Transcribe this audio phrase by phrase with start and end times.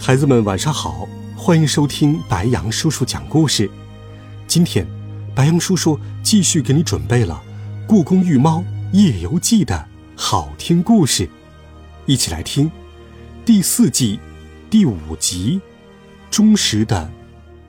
[0.00, 3.68] 孩子们晚上好，欢迎收听白羊叔叔讲故事。
[4.46, 4.86] 今天，
[5.34, 7.42] 白羊叔叔继续给你准备了
[7.86, 11.28] 《故宫御猫夜游记》的好听故事，
[12.06, 12.70] 一起来听
[13.44, 14.18] 第四季
[14.70, 15.60] 第五集
[16.34, 17.10] 《忠实的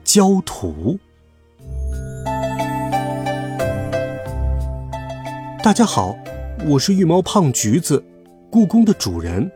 [0.02, 0.98] 焦土》。
[5.62, 6.16] 大家好，
[6.66, 8.02] 我是御猫胖橘子，
[8.50, 9.50] 故宫的主人。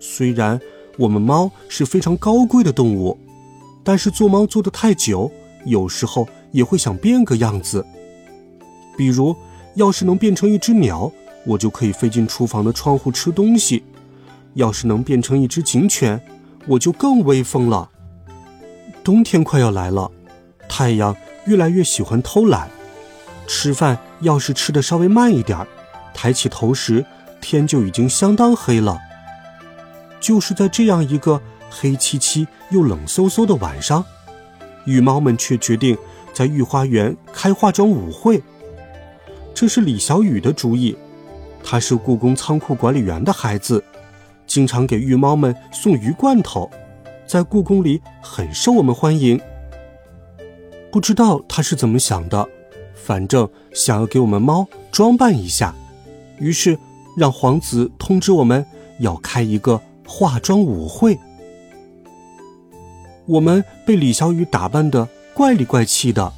[0.00, 0.58] 虽然。
[0.98, 3.16] 我们猫是非常高贵的动物，
[3.84, 5.30] 但是做猫做的太久，
[5.64, 7.86] 有时候也会想变个样子。
[8.96, 9.34] 比如，
[9.74, 11.10] 要是能变成一只鸟，
[11.46, 13.80] 我就可以飞进厨房的窗户吃东西；
[14.54, 16.20] 要是能变成一只警犬，
[16.66, 17.88] 我就更威风了。
[19.04, 20.10] 冬天快要来了，
[20.68, 21.14] 太阳
[21.46, 22.68] 越来越喜欢偷懒，
[23.46, 25.68] 吃饭要是吃的稍微慢一点儿，
[26.12, 27.06] 抬起头时
[27.40, 28.98] 天就已经相当黑了。
[30.20, 34.04] 就是在这样一个黑漆漆又冷飕飕的晚上，
[34.84, 35.96] 羽猫们却决定
[36.32, 38.42] 在御花园开化妆舞会。
[39.54, 40.96] 这是李小雨的主意，
[41.64, 43.82] 他是故宫仓库管理员的孩子，
[44.46, 46.70] 经常给御猫们送鱼罐头，
[47.26, 49.40] 在故宫里很受我们欢迎。
[50.90, 52.48] 不知道他是怎么想的，
[52.94, 55.74] 反正想要给我们猫装扮一下，
[56.38, 56.78] 于是
[57.16, 58.64] 让皇子通知我们
[59.00, 59.80] 要开一个。
[60.10, 61.18] 化妆舞会，
[63.26, 66.32] 我们被李小雨打扮的怪里怪气的，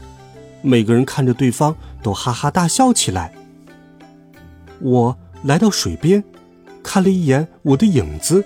[0.61, 3.33] 每个人看着对方都哈哈大笑起来。
[4.81, 6.25] 我来到水边，
[6.83, 8.45] 看了一眼我的影子，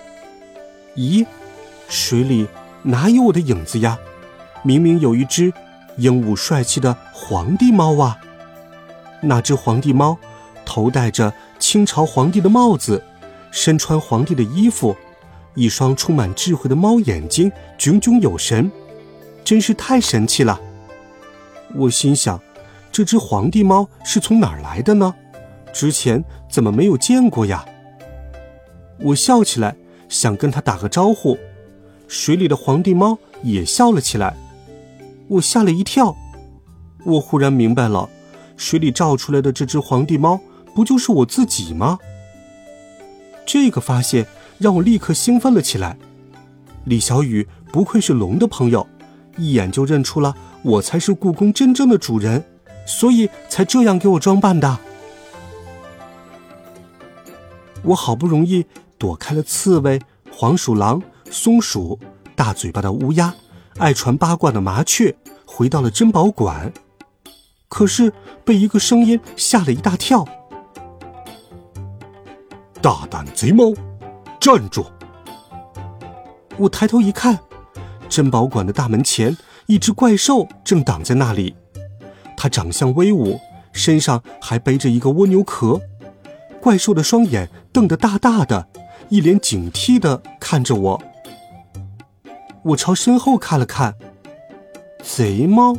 [0.95, 1.25] 咦，
[1.89, 2.47] 水里
[2.83, 3.97] 哪有我的影子呀？
[4.61, 5.51] 明明有一只
[5.97, 8.19] 英武帅气的皇帝猫啊！
[9.21, 10.17] 那只皇帝猫
[10.65, 13.03] 头戴着清朝皇帝的帽子，
[13.49, 14.95] 身穿皇帝的衣服。
[15.55, 18.69] 一双充满智慧的猫眼睛，炯炯有神，
[19.43, 20.59] 真是太神气了。
[21.73, 22.39] 我心想，
[22.91, 25.15] 这只皇帝猫是从哪儿来的呢？
[25.73, 27.65] 之前怎么没有见过呀？
[28.99, 29.75] 我笑起来，
[30.09, 31.37] 想跟它打个招呼。
[32.07, 34.35] 水里的皇帝猫也笑了起来，
[35.29, 36.15] 我吓了一跳。
[37.05, 38.09] 我忽然明白了，
[38.57, 40.39] 水里照出来的这只皇帝猫，
[40.73, 41.97] 不就是我自己吗？
[43.45, 44.27] 这个发现。
[44.57, 45.97] 让我立刻兴奋了起来。
[46.85, 48.87] 李小雨不愧是龙的朋友，
[49.37, 52.43] 一眼就认出了我才是故宫真正的主人，
[52.85, 54.77] 所以才这样给我装扮的。
[57.83, 58.65] 我好不容易
[58.97, 59.99] 躲开了刺猬、
[60.31, 61.99] 黄鼠狼、松鼠、
[62.35, 63.33] 大嘴巴的乌鸦、
[63.77, 66.71] 爱传八卦的麻雀，回到了珍宝馆。
[67.67, 70.25] 可是被一个声音吓了一大跳
[72.81, 73.73] ：“大胆贼猫！”
[74.45, 74.85] 站住！
[76.55, 77.39] 我抬头一看，
[78.07, 79.35] 珍宝馆的大门前，
[79.65, 81.55] 一只怪兽正挡在那里。
[82.37, 83.39] 它长相威武，
[83.71, 85.81] 身上还背着一个蜗牛壳。
[86.61, 88.67] 怪兽的双眼瞪得大大的，
[89.09, 91.01] 一脸警惕的看着我。
[92.65, 93.95] 我朝身后看了看，
[95.01, 95.75] 贼猫，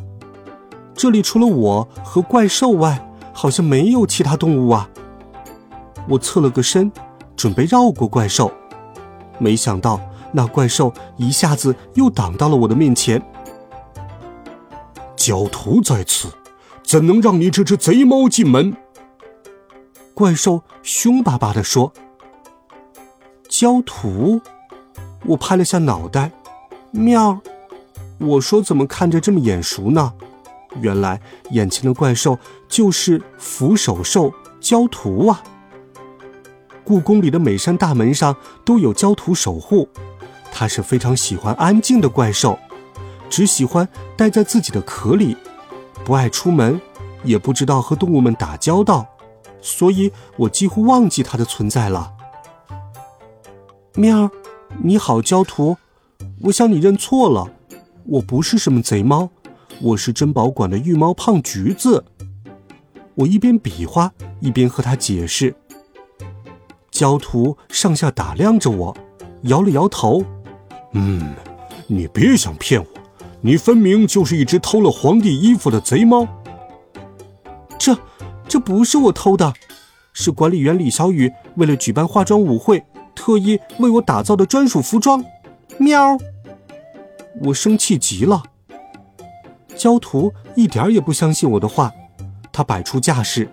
[0.93, 4.91] 这里除了我和怪兽外，好像没有其他动物啊。
[6.09, 6.91] 我侧了个身。
[7.37, 8.51] 准备绕过怪兽，
[9.39, 10.01] 没想到
[10.33, 13.23] 那怪兽一下子又挡到了我的面前。
[15.15, 16.29] 焦土在此，
[16.83, 18.77] 怎能让你这只贼猫进门？
[20.15, 21.93] 怪兽凶巴巴地说。
[23.49, 24.41] 焦土，
[25.25, 26.31] 我拍了下脑袋，
[26.91, 27.39] 喵！
[28.19, 30.12] 我说怎么看着这么眼熟呢？
[30.81, 35.43] 原来眼前的怪兽就是扶手兽焦土啊！
[36.87, 39.88] 故宫里的每扇大门上都有焦土守护，
[40.53, 42.56] 它是非常喜欢安静的怪兽，
[43.29, 45.37] 只喜欢待在自己的壳里，
[46.05, 46.81] 不爱出门，
[47.25, 49.05] 也不知道和动物们打交道，
[49.61, 52.12] 所以我几乎忘记它的存在了。
[53.97, 54.31] 喵，
[54.81, 55.77] 你好，焦土，
[56.43, 57.50] 我想你认错了，
[58.05, 59.29] 我不是什么贼猫，
[59.82, 62.05] 我是珍宝馆的御猫胖橘子。
[63.17, 65.53] 我一边比划，一边和他解释。
[66.96, 68.96] 焦图上下打量着我，
[69.43, 70.25] 摇了摇头，
[70.93, 71.34] 嗯，
[71.88, 72.87] 你别想骗我，
[73.43, 76.26] 你分明就是一只偷了皇帝衣服的贼猫。
[77.78, 77.94] 这，
[78.48, 79.52] 这不是我偷的，
[80.14, 82.82] 是管理员李小雨为了举办化妆舞会，
[83.14, 85.22] 特意为我打造的专属服装。
[85.76, 86.16] 喵！
[87.43, 88.43] 我生气极了。
[89.76, 91.93] 焦图一点也不相信我的话，
[92.50, 93.46] 他摆出架势：“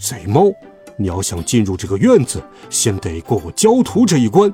[0.00, 0.50] 贼猫，
[0.96, 4.52] 你要想进入这个院子，先得过我焦土这一关。”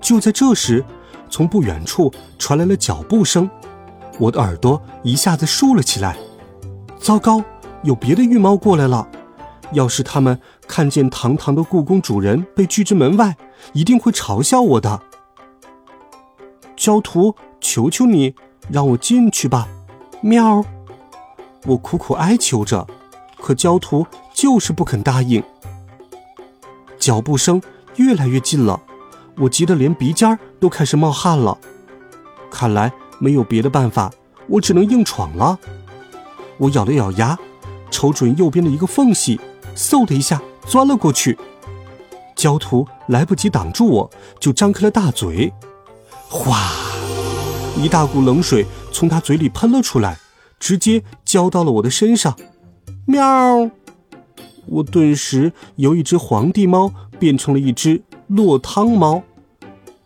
[0.00, 0.84] 就在这时，
[1.28, 3.48] 从不远处传来了脚步声，
[4.18, 6.16] 我的耳朵一下子竖了起来。
[6.98, 7.42] 糟糕，
[7.82, 9.08] 有别的御猫过来了！
[9.72, 13.36] 要是他们看见堂堂的故宫主人被拒之门外，
[13.72, 15.00] 一定会嘲笑我的。
[16.76, 17.34] 焦图。
[17.62, 18.34] 求求你，
[18.70, 19.68] 让我进去吧，
[20.22, 20.64] 喵！
[21.66, 22.86] 我苦苦哀求着，
[23.42, 25.42] 可焦图就是不肯答应。
[26.98, 27.60] 脚步声
[27.96, 28.80] 越来越近了，
[29.38, 31.56] 我急得连鼻尖都开始冒汗了。
[32.50, 34.12] 看来没有别的办法，
[34.48, 35.58] 我只能硬闯了。
[36.58, 37.38] 我咬了咬牙，
[37.90, 39.40] 瞅准右边的一个缝隙，
[39.74, 41.38] 嗖的一下钻了过去。
[42.36, 45.52] 焦图来不及挡住我，就张开了大嘴，
[46.28, 46.72] 哗！
[47.76, 50.18] 一大股冷水从他嘴里喷了出来，
[50.58, 52.36] 直接浇到了我的身上。
[53.10, 53.68] 喵！
[54.66, 59.20] 我顿时由一只皇帝猫变成了一只落汤猫，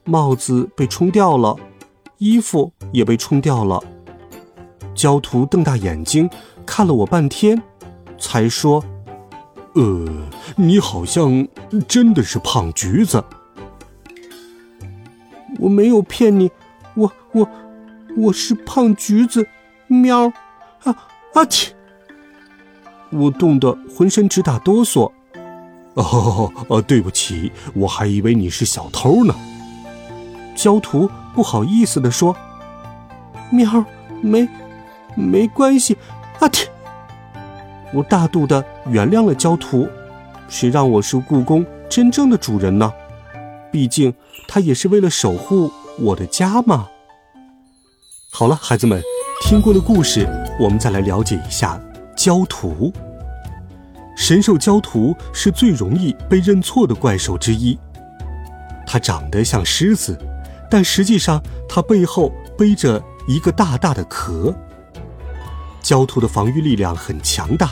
[0.04, 1.54] 帽子被冲掉了，
[2.16, 3.78] 衣服也被冲掉了。
[4.94, 6.30] 焦图瞪大眼睛
[6.64, 7.62] 看了我半天，
[8.18, 8.82] 才说
[9.76, 10.08] ：“呃，
[10.56, 11.46] 你好像
[11.86, 13.22] 真的是胖橘子。”
[15.60, 16.50] 我没有骗你，
[16.94, 17.46] 我我。
[18.16, 19.46] 我是胖橘子，
[19.88, 20.32] 喵！
[20.84, 20.96] 啊
[21.34, 21.73] 啊切！
[23.10, 25.10] 我冻得浑身直打哆嗦。
[25.94, 29.34] 哦哦，对不起，我还以为你是小偷呢。
[30.56, 32.34] 焦图不好意思地说
[33.50, 33.84] ：“喵，
[34.20, 34.48] 没，
[35.14, 35.96] 没关系。”
[36.40, 36.66] 啊嚏！
[37.92, 39.88] 我大度的原谅了焦图，
[40.48, 42.92] 谁让我是故宫真正的主人呢？
[43.70, 44.12] 毕竟
[44.48, 45.70] 他也是为了守护
[46.00, 46.88] 我的家嘛。
[48.32, 49.00] 好了，孩子们，
[49.42, 50.28] 听过的故事，
[50.58, 51.80] 我们再来了解一下
[52.16, 52.92] 焦土。
[54.16, 57.78] 神兽焦土是最容易被认错的怪兽之一。
[58.86, 60.18] 它长得像狮子，
[60.70, 64.54] 但实际上它背后背着一个大大的壳。
[65.82, 67.70] 焦土的防御力量很强大，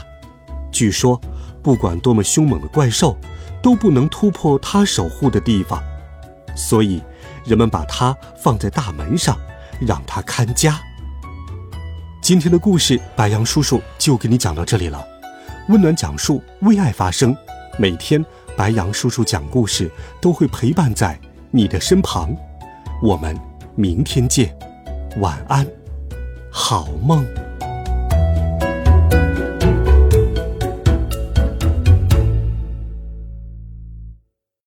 [0.70, 1.20] 据说
[1.62, 3.16] 不管多么凶猛的怪兽，
[3.62, 5.82] 都不能突破它守护的地方，
[6.56, 7.02] 所以
[7.44, 9.36] 人们把它放在大门上。
[9.84, 10.80] 让它看家。
[12.22, 15.04] 今天的故事，白杨叔叔就给你讲到这里了。
[15.68, 17.36] 温暖讲述，为爱发声。
[17.76, 18.24] 每天，
[18.56, 19.90] 白杨叔叔讲故事
[20.20, 21.18] 都会陪伴在
[21.50, 22.32] 你的身旁。
[23.02, 23.36] 我们
[23.74, 24.56] 明天见，
[25.16, 25.66] 晚安，
[26.48, 27.26] 好梦。